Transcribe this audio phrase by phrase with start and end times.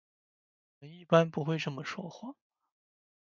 [0.79, 2.33] 我们一般不会这么说话。